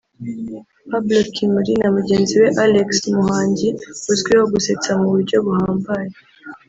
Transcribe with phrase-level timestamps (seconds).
[0.89, 3.69] Pablo Kimuli na mugenzi we Alex Muhangi
[4.11, 6.11] uzwiho gusetsa mu buryo buhambaye